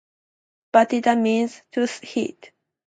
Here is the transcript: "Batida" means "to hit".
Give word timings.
"Batida" 0.73 1.15
means 1.15 1.61
"to 1.73 1.85
hit". 1.85 2.49